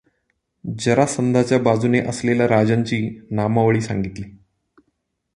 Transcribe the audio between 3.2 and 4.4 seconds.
नामावळी सांगितली.